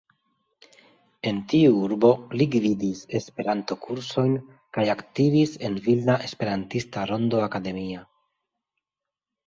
En 1.31 1.41
tiu 1.51 1.75
urbo 1.89 2.09
li 2.39 2.47
gvidis 2.55 3.03
Esperanto-kursojn 3.21 4.35
kaj 4.79 4.89
aktivis 4.97 5.57
en 5.71 5.79
Vilna 5.87 6.19
Esperantista 6.31 7.09
Rondo 7.15 7.49
Akademia. 7.51 8.07